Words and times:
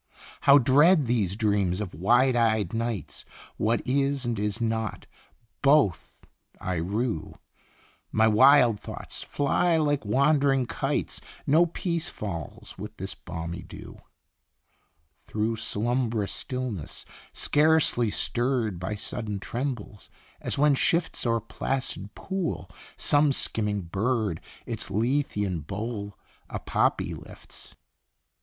How 0.49 0.57
dread 0.57 1.05
these 1.05 1.35
dreams 1.35 1.79
of 1.79 1.93
wide 1.93 2.35
eyed 2.35 2.73
nights! 2.73 3.23
What 3.57 3.85
is, 3.87 4.25
and 4.25 4.39
is 4.39 4.59
not, 4.59 5.05
both 5.61 6.25
I 6.59 6.77
rue, 6.77 7.35
My 8.11 8.27
wild 8.27 8.79
thoughts 8.79 9.21
fly 9.21 9.77
like 9.77 10.03
wand'ring 10.03 10.65
kites, 10.65 11.21
No 11.45 11.67
peace 11.67 12.07
falls 12.09 12.79
with 12.79 12.97
this 12.97 13.13
balmy 13.13 13.61
dew. 13.61 13.99
Through 15.23 15.57
slumb'rous 15.57 16.31
stillness, 16.33 17.05
scarcely 17.31 18.09
stirred 18.09 18.79
By 18.79 18.95
sudden 18.95 19.39
trembles, 19.39 20.09
as 20.39 20.57
when 20.57 20.73
shifts 20.73 21.27
O'er 21.27 21.39
placid 21.39 22.15
pool 22.15 22.71
some 22.97 23.31
skimming 23.31 23.83
bird, 23.83 24.41
Its 24.65 24.89
Lethean 24.89 25.59
bowl 25.59 26.17
a 26.49 26.57
poppy 26.57 27.13
lifts. 27.13 27.75